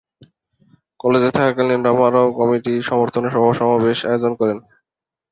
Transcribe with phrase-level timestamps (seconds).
[0.99, 4.57] কলেজে থাকাকালীন রামা রাও কমিটির সমর্থনে সভা-সমাবেশ আয়োজন করেন।